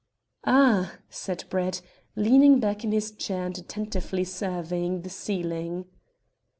[0.47, 1.79] "Ah!" said Brett,
[2.15, 5.85] leaning back in his chair and attentively surveying the ceiling.